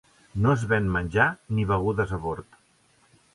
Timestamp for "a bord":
2.19-2.59